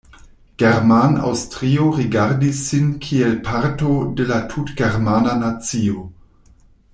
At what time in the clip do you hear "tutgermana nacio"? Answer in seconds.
4.55-6.05